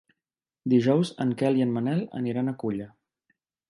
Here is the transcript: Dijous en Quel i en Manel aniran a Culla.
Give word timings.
Dijous 0.73 1.13
en 1.27 1.35
Quel 1.43 1.61
i 1.61 1.67
en 1.69 1.77
Manel 1.79 2.05
aniran 2.23 2.53
a 2.53 2.59
Culla. 2.65 2.93